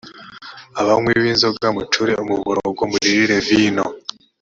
abanywi 0.81 1.11
b’inzoga 1.23 1.67
mucure 1.75 2.13
umuborogo 2.23 2.81
muririre 2.91 3.37
vino 3.47 3.85